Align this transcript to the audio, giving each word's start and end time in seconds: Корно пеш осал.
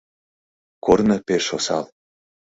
Корно 0.85 1.17
пеш 1.27 1.45
осал. 1.57 1.85